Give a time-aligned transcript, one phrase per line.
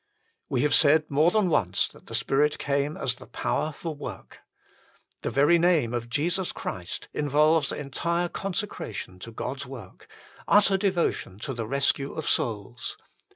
[0.49, 4.39] We have said more than once that the Spirit came as the power for work.
[5.21, 10.07] The very name of Jesus Christ involves entire consecration to God s work,
[10.47, 12.97] utter devotion to the rescue of souls.